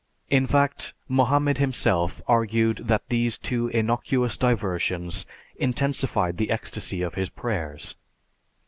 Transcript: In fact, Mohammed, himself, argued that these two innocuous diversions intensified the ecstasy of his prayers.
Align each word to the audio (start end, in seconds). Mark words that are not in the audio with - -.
In 0.29 0.47
fact, 0.47 0.95
Mohammed, 1.07 1.59
himself, 1.59 2.23
argued 2.25 2.77
that 2.85 3.07
these 3.09 3.37
two 3.37 3.67
innocuous 3.67 4.35
diversions 4.35 5.27
intensified 5.57 6.37
the 6.37 6.49
ecstasy 6.49 7.03
of 7.03 7.13
his 7.13 7.29
prayers. 7.29 7.95